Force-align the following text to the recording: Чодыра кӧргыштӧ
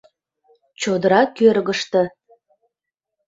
Чодыра 0.81 1.21
кӧргыштӧ 1.37 2.01